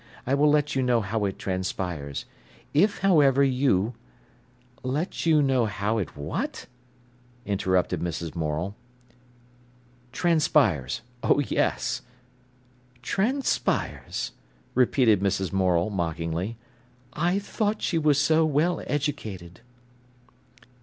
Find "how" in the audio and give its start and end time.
1.01-1.25, 5.67-5.99